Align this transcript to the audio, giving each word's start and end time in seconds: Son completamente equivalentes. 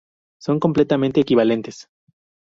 Son 0.41 0.59
completamente 0.59 1.19
equivalentes. 1.21 1.87